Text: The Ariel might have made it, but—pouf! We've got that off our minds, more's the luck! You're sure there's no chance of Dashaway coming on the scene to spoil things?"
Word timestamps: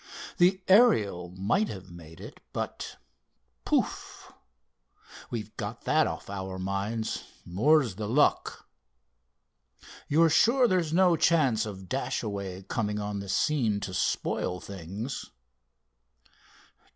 The 0.39 0.63
Ariel 0.67 1.29
might 1.37 1.67
have 1.69 1.91
made 1.91 2.19
it, 2.19 2.39
but—pouf! 2.53 4.33
We've 5.29 5.55
got 5.57 5.83
that 5.83 6.07
off 6.07 6.27
our 6.27 6.57
minds, 6.57 7.23
more's 7.45 7.93
the 7.97 8.07
luck! 8.09 8.67
You're 10.07 10.31
sure 10.31 10.67
there's 10.67 10.91
no 10.91 11.15
chance 11.17 11.67
of 11.67 11.87
Dashaway 11.87 12.63
coming 12.63 12.97
on 12.97 13.19
the 13.19 13.29
scene 13.29 13.79
to 13.81 13.93
spoil 13.93 14.59
things?" 14.59 15.29